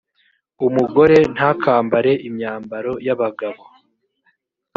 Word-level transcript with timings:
umugore 0.67 1.17
ntakambare 1.33 2.11
imyambaro 2.27 2.91
y’abagabo; 3.05 3.61